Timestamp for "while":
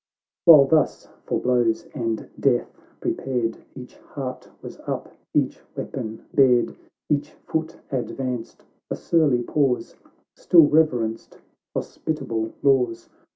0.45-0.65